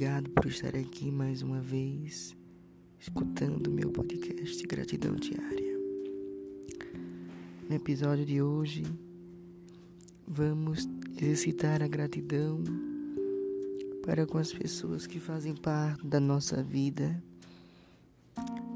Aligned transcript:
obrigado 0.00 0.30
por 0.30 0.46
estar 0.46 0.74
aqui 0.74 1.10
mais 1.10 1.42
uma 1.42 1.60
vez, 1.60 2.34
escutando 2.98 3.70
meu 3.70 3.90
podcast 3.90 4.66
Gratidão 4.66 5.14
Diária. 5.14 5.78
No 7.68 7.76
episódio 7.76 8.24
de 8.24 8.40
hoje, 8.40 8.82
vamos 10.26 10.88
exercitar 11.20 11.82
a 11.82 11.86
gratidão 11.86 12.64
para 14.02 14.26
com 14.26 14.38
as 14.38 14.50
pessoas 14.50 15.06
que 15.06 15.20
fazem 15.20 15.54
parte 15.54 16.06
da 16.06 16.18
nossa 16.18 16.62
vida, 16.62 17.22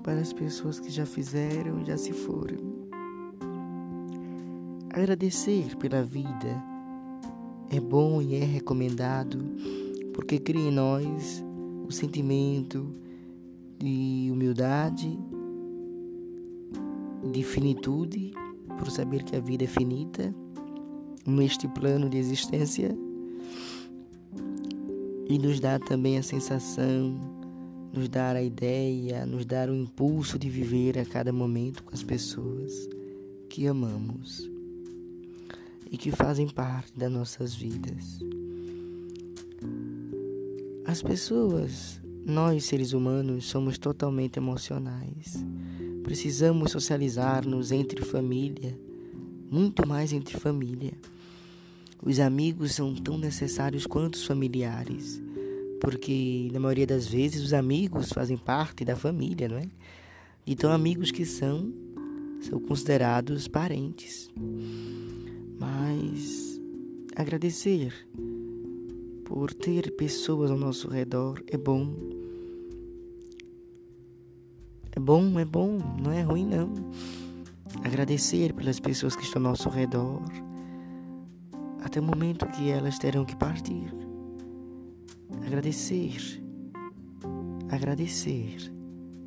para 0.03 0.21
as 0.21 0.31
pessoas 0.31 0.79
que 0.79 0.91
já 0.91 1.07
fizeram 1.07 1.81
e 1.81 1.87
já 1.87 1.97
se 1.97 2.13
foram. 2.13 2.59
Agradecer 4.93 5.75
pela 5.77 6.05
vida 6.05 6.63
é 7.71 7.81
bom 7.81 8.21
e 8.21 8.35
é 8.35 8.45
recomendado 8.45 9.84
porque 10.15 10.39
cria 10.39 10.69
em 10.69 10.73
nós 10.73 11.45
o 11.87 11.93
sentimento 11.93 12.95
de 13.79 14.31
humildade, 14.33 15.19
de 17.31 17.43
finitude, 17.43 18.33
por 18.79 18.91
saber 18.91 19.23
que 19.25 19.37
a 19.37 19.41
vida 19.41 19.65
é 19.65 19.67
finita 19.67 20.35
neste 21.27 21.69
plano 21.69 22.09
de 22.09 22.17
existência 22.17 22.97
e 25.29 25.39
nos 25.39 25.59
dá 25.59 25.79
também 25.79 26.19
a 26.19 26.23
sensação, 26.23 27.19
nos 27.93 28.09
dar 28.09 28.37
a 28.37 28.43
ideia, 28.43 29.27
nos 29.27 29.45
dar 29.45 29.69
o 29.69 29.75
impulso 29.75 30.39
de 30.39 30.49
viver 30.49 30.99
a 30.99 31.05
cada 31.05 31.33
momento 31.33 31.83
com 31.83 31.95
as 31.95 32.03
pessoas 32.03 32.89
que 33.49 33.67
amamos 33.67 34.51
e 35.91 35.97
que 35.97 36.11
fazem 36.11 36.49
parte 36.49 36.93
das 36.97 37.11
nossas 37.11 37.55
vidas. 37.55 38.21
As 40.95 41.03
pessoas, 41.03 42.01
nós 42.25 42.67
seres 42.67 42.93
humanos, 42.93 43.47
somos 43.47 43.79
totalmente 43.79 44.37
emocionais. 44.37 45.45
Precisamos 46.05 46.71
socializar-nos 46.71 47.73
entre 47.73 48.05
família, 48.05 48.79
muito 49.51 49.89
mais 49.89 50.13
entre 50.13 50.39
família. 50.39 50.93
Os 52.01 52.21
amigos 52.21 52.77
são 52.77 52.95
tão 52.95 53.19
necessários 53.19 53.89
quanto 53.89 54.15
os 54.15 54.25
familiares, 54.25 55.21
porque 55.81 56.49
na 56.53 56.61
maioria 56.61 56.87
das 56.87 57.09
vezes 57.09 57.43
os 57.43 57.53
amigos 57.53 58.11
fazem 58.11 58.37
parte 58.37 58.85
da 58.85 58.95
família, 58.95 59.49
não 59.49 59.59
é? 59.59 59.67
Então, 60.47 60.71
amigos 60.71 61.11
que 61.11 61.25
são, 61.25 61.73
são 62.41 62.61
considerados 62.61 63.49
parentes. 63.49 64.31
Mas 65.59 66.61
agradecer 67.17 67.93
por 69.25 69.53
ter 69.53 69.97
pessoas 69.97 70.51
ao 70.51 70.57
nosso 70.57 70.89
redor 70.89 71.43
é 71.49 71.57
bom. 71.57 71.95
É 74.93 75.01
bom, 75.01 75.39
é 75.41 75.45
bom, 75.45 75.79
não 76.01 76.13
é 76.13 76.23
ruim 76.23 76.47
não. 76.47 76.73
Agradecer 77.83 78.53
pelas 78.53 78.79
pessoas 78.79 79.17
que 79.17 79.25
estão 79.25 79.43
ao 79.43 79.49
nosso 79.51 79.69
redor, 79.69 80.23
até 81.83 81.99
o 81.99 82.03
momento 82.03 82.47
que 82.47 82.71
elas 82.71 82.99
terão 82.99 83.25
que 83.25 83.35
partir. 83.35 83.93
Agradecer, 85.45 86.41
agradecer 87.71 88.73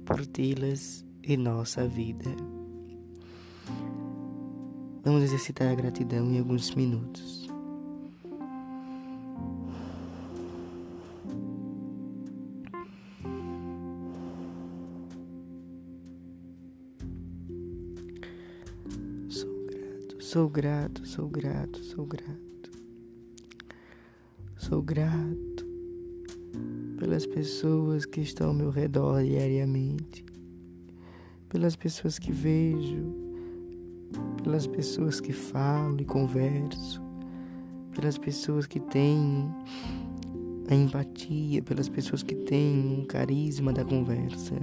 por 0.05 0.25
tê-las 0.25 1.05
em 1.23 1.35
nossa 1.35 1.85
vida. 1.85 2.33
Vamos 5.03 5.23
exercitar 5.23 5.69
a 5.69 5.75
gratidão 5.75 6.31
em 6.31 6.39
alguns 6.39 6.73
minutos. 6.73 7.36
Sou 20.29 20.49
grato, 20.49 21.07
sou 21.07 21.29
grato, 21.29 21.81
sou 21.85 22.05
grato. 22.05 22.69
Sou 24.57 24.81
grato 24.81 25.65
pelas 26.99 27.25
pessoas 27.25 28.05
que 28.05 28.19
estão 28.19 28.49
ao 28.49 28.53
meu 28.53 28.69
redor 28.69 29.23
diariamente, 29.23 30.25
pelas 31.47 31.77
pessoas 31.77 32.19
que 32.19 32.33
vejo, 32.33 33.15
pelas 34.43 34.67
pessoas 34.67 35.21
que 35.21 35.31
falo 35.31 36.01
e 36.01 36.03
converso, 36.03 37.01
pelas 37.95 38.17
pessoas 38.17 38.65
que 38.65 38.81
têm 38.81 39.49
a 40.69 40.75
empatia, 40.75 41.63
pelas 41.63 41.87
pessoas 41.87 42.21
que 42.21 42.35
têm 42.35 42.99
um 42.99 43.05
carisma 43.05 43.71
da 43.71 43.85
conversa, 43.85 44.55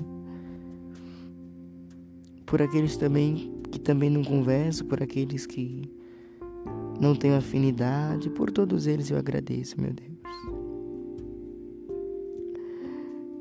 por 2.44 2.60
aqueles 2.60 2.98
também 2.98 3.53
que 3.74 3.80
também 3.80 4.08
não 4.08 4.22
converso, 4.22 4.84
por 4.84 5.02
aqueles 5.02 5.46
que 5.46 5.90
não 7.00 7.12
tenho 7.16 7.34
afinidade, 7.34 8.30
por 8.30 8.52
todos 8.52 8.86
eles 8.86 9.10
eu 9.10 9.18
agradeço, 9.18 9.80
meu 9.80 9.92
Deus. 9.92 10.14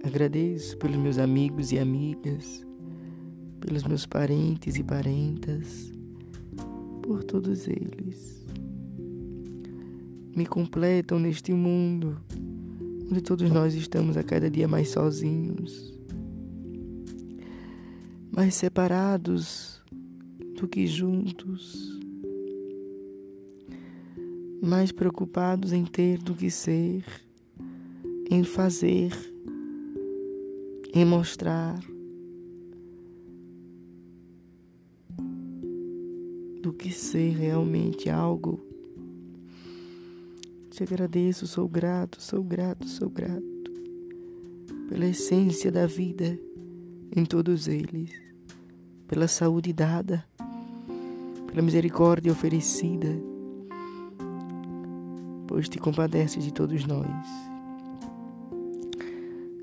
Agradeço 0.04 0.76
pelos 0.80 0.98
meus 0.98 1.20
amigos 1.20 1.72
e 1.72 1.78
amigas, 1.78 2.66
pelos 3.62 3.84
meus 3.84 4.08
parentes 4.08 4.76
e 4.76 4.84
parentas, 4.84 5.94
por 7.04 7.24
todos 7.24 7.68
eles. 7.68 8.44
Me 10.36 10.48
completam 10.48 11.20
neste 11.20 11.54
mundo 11.54 12.20
onde 13.10 13.22
todos 13.22 13.52
nós 13.52 13.76
estamos 13.76 14.18
a 14.18 14.24
cada 14.24 14.50
dia 14.50 14.68
mais 14.68 14.90
sozinhos, 14.90 15.94
mais 18.32 18.56
separados 18.56 19.83
do 20.64 20.68
que 20.70 20.88
juntos, 20.88 22.00
mais 24.62 24.94
preocupados 24.94 25.74
em 25.74 25.84
ter 25.84 26.18
do 26.20 26.34
que 26.34 26.50
ser, 26.50 27.04
em 28.32 28.46
fazer, 28.46 29.12
em 30.94 31.04
mostrar. 31.04 31.78
Do 36.62 36.72
que 36.72 36.94
ser 36.94 37.36
realmente 37.36 38.10
algo. 38.10 38.66
Te 40.70 40.84
agradeço, 40.84 41.46
sou 41.46 41.68
grato, 41.68 42.22
sou 42.22 42.42
grato, 42.42 42.88
sou 42.88 43.10
grato 43.10 43.44
pela 44.88 45.08
essência 45.08 45.70
da 45.70 45.86
vida 45.86 46.40
em 47.14 47.26
todos 47.26 47.68
eles, 47.68 48.12
pela 49.10 49.28
saúde 49.28 49.74
dada 49.74 50.24
pela 51.54 51.62
misericórdia 51.62 52.32
oferecida, 52.32 53.10
pois 55.46 55.70
te 55.70 55.78
compadeces 55.78 56.44
de 56.44 56.52
todos 56.52 56.84
nós. 56.88 57.28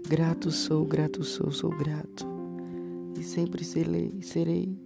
Grato 0.09 0.53
sou, 0.53 0.87
grato 0.87 1.25
sou, 1.25 1.51
sou 1.51 1.71
grato, 1.71 2.25
e 3.19 3.25
sempre 3.25 3.65
serei, 3.65 4.23
serei 4.23 4.79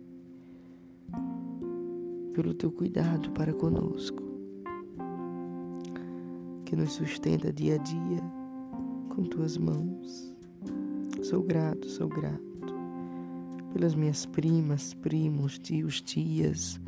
pelo 2.32 2.54
teu 2.54 2.72
cuidado 2.72 3.30
para 3.32 3.52
conosco, 3.52 4.22
que 6.64 6.74
nos 6.74 6.92
sustenta 6.94 7.52
dia 7.52 7.74
a 7.74 7.78
dia 7.78 8.22
com 9.14 9.24
tuas 9.24 9.58
mãos. 9.58 10.34
Sou 11.22 11.42
grato, 11.42 11.86
sou 11.86 12.08
grato 12.08 12.53
pelas 13.74 13.94
minhas 13.96 14.24
primas, 14.24 14.94
primos, 14.94 15.58
tios, 15.58 16.00
tias, 16.00 16.80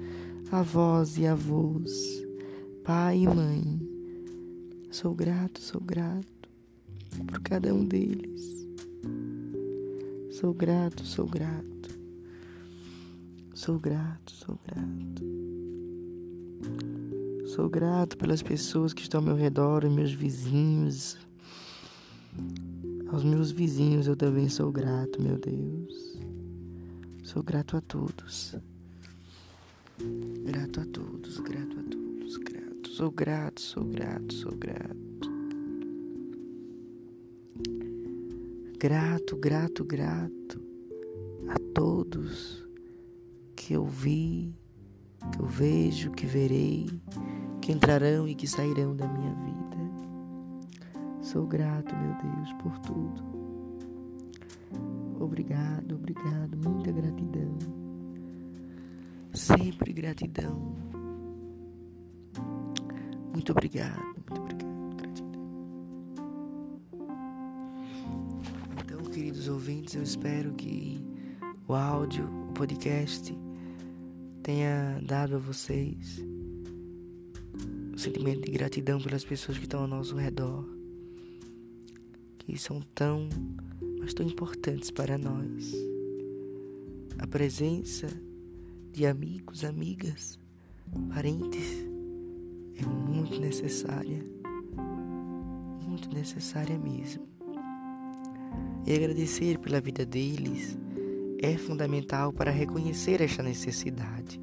avós 0.52 1.18
e 1.18 1.26
avós, 1.26 1.90
pai 2.84 3.18
e 3.18 3.26
mãe. 3.26 3.80
Sou 4.88 5.12
grato, 5.12 5.60
sou 5.60 5.80
grato 5.80 6.48
por 7.26 7.40
cada 7.40 7.74
um 7.74 7.84
deles. 7.84 8.68
Sou 10.30 10.54
grato, 10.54 11.04
sou 11.04 11.26
grato. 11.26 11.66
Sou 13.52 13.80
grato, 13.80 14.30
sou 14.30 14.56
grato. 14.64 15.24
Sou 17.46 17.68
grato 17.68 18.16
pelas 18.16 18.42
pessoas 18.42 18.92
que 18.94 19.02
estão 19.02 19.20
ao 19.20 19.26
meu 19.26 19.34
redor, 19.34 19.90
meus 19.90 20.12
vizinhos. 20.12 21.18
Aos 23.08 23.24
meus 23.24 23.50
vizinhos 23.50 24.06
eu 24.06 24.14
também 24.14 24.48
sou 24.48 24.70
grato, 24.70 25.20
meu 25.20 25.36
Deus. 25.36 26.25
Sou 27.26 27.42
grato 27.42 27.76
a 27.76 27.80
todos. 27.80 28.54
Grato 30.44 30.80
a 30.80 30.86
todos, 30.86 31.40
grato 31.40 31.80
a 31.80 31.82
todos, 31.82 32.36
grato. 32.36 32.88
Sou 32.88 33.10
grato, 33.10 33.60
sou 33.60 33.84
grato, 33.84 34.32
sou 34.32 34.52
grato. 34.52 35.28
Grato, 38.78 39.36
grato, 39.36 39.84
grato 39.84 40.62
a 41.48 41.58
todos 41.74 42.64
que 43.56 43.72
eu 43.72 43.84
vi, 43.84 44.54
que 45.32 45.40
eu 45.40 45.46
vejo, 45.46 46.12
que 46.12 46.26
verei, 46.26 46.86
que 47.60 47.72
entrarão 47.72 48.28
e 48.28 48.36
que 48.36 48.46
sairão 48.46 48.94
da 48.94 49.08
minha 49.08 49.34
vida. 49.34 49.76
Sou 51.22 51.44
grato, 51.44 51.92
meu 51.92 52.14
Deus, 52.22 52.52
por 52.62 52.78
tudo. 52.78 53.45
Obrigado, 55.26 55.96
obrigado, 55.96 56.56
muita 56.56 56.92
gratidão. 56.92 57.58
Sempre 59.34 59.92
gratidão. 59.92 60.76
Muito 63.32 63.50
obrigado, 63.50 64.00
muito 64.14 64.40
obrigado, 64.40 64.96
gratidão. 64.96 65.42
Então, 68.84 69.02
queridos 69.10 69.48
ouvintes, 69.48 69.96
eu 69.96 70.02
espero 70.04 70.54
que 70.54 71.04
o 71.66 71.74
áudio, 71.74 72.24
o 72.48 72.52
podcast 72.52 73.36
tenha 74.44 75.00
dado 75.02 75.34
a 75.34 75.38
vocês 75.38 76.24
o 77.92 77.98
sentimento 77.98 78.42
de 78.42 78.52
gratidão 78.52 79.00
pelas 79.00 79.24
pessoas 79.24 79.58
que 79.58 79.64
estão 79.64 79.80
ao 79.80 79.88
nosso 79.88 80.14
redor, 80.14 80.64
que 82.38 82.56
são 82.56 82.80
tão, 82.94 83.28
mas 84.06 84.14
tão 84.14 84.24
importantes 84.24 84.88
para 84.92 85.18
nós. 85.18 85.74
A 87.18 87.26
presença 87.26 88.06
de 88.92 89.04
amigos, 89.04 89.64
amigas, 89.64 90.38
parentes 91.12 91.84
é 92.76 92.86
muito 92.86 93.40
necessária, 93.40 94.24
muito 95.84 96.08
necessária 96.14 96.78
mesmo. 96.78 97.26
E 98.86 98.94
agradecer 98.94 99.58
pela 99.58 99.80
vida 99.80 100.06
deles 100.06 100.78
é 101.42 101.58
fundamental 101.58 102.32
para 102.32 102.52
reconhecer 102.52 103.20
esta 103.20 103.42
necessidade. 103.42 104.40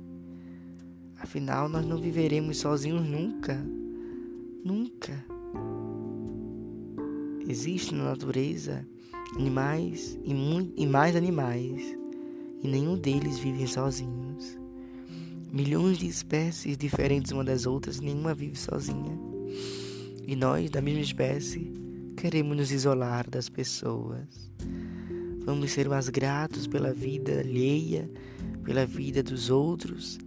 Afinal, 1.15 1.69
nós 1.69 1.85
não 1.85 2.01
viveremos 2.01 2.57
sozinhos 2.57 3.07
nunca. 3.07 3.65
Nunca. 4.61 5.23
Existem 7.47 7.97
na 7.97 8.05
natureza 8.05 8.85
animais 9.35 10.17
e, 10.23 10.31
e 10.81 10.87
mais 10.87 11.15
animais, 11.15 11.81
e 12.61 12.67
nenhum 12.67 12.97
deles 12.97 13.37
vive 13.37 13.67
sozinhos. 13.67 14.57
Milhões 15.51 15.97
de 15.97 16.07
espécies 16.07 16.77
diferentes 16.77 17.31
uma 17.31 17.43
das 17.43 17.65
outras, 17.65 17.99
nenhuma 17.99 18.33
vive 18.33 18.57
sozinha. 18.57 19.17
E 20.25 20.35
nós, 20.35 20.69
da 20.69 20.81
mesma 20.81 21.01
espécie, 21.01 21.71
queremos 22.17 22.57
nos 22.57 22.71
isolar 22.71 23.29
das 23.29 23.49
pessoas. 23.49 24.51
Vamos 25.45 25.71
ser 25.71 25.89
mais 25.89 26.09
gratos 26.09 26.65
pela 26.65 26.93
vida 26.93 27.39
alheia, 27.41 28.09
pela 28.63 28.85
vida 28.85 29.21
dos 29.21 29.49
outros 29.49 30.17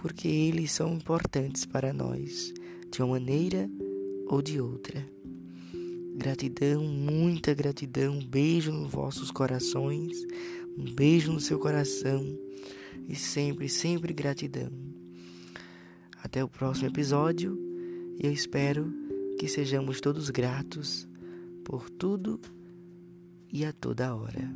porque 0.00 0.28
eles 0.28 0.72
são 0.72 0.94
importantes 0.94 1.66
para 1.66 1.92
nós, 1.92 2.52
de 2.90 3.02
uma 3.02 3.18
maneira 3.18 3.70
ou 4.26 4.40
de 4.40 4.60
outra. 4.60 5.06
Gratidão, 6.20 6.84
muita 6.84 7.54
gratidão, 7.54 8.18
um 8.18 8.22
beijo 8.22 8.70
nos 8.70 8.92
vossos 8.92 9.30
corações, 9.30 10.22
um 10.76 10.84
beijo 10.84 11.32
no 11.32 11.40
seu 11.40 11.58
coração 11.58 12.22
e 13.08 13.14
sempre, 13.14 13.70
sempre 13.70 14.12
gratidão. 14.12 14.70
Até 16.22 16.44
o 16.44 16.48
próximo 16.48 16.88
episódio 16.88 17.58
e 18.18 18.26
eu 18.26 18.32
espero 18.34 18.92
que 19.38 19.48
sejamos 19.48 19.98
todos 19.98 20.28
gratos 20.28 21.08
por 21.64 21.88
tudo 21.88 22.38
e 23.50 23.64
a 23.64 23.72
toda 23.72 24.14
hora. 24.14 24.46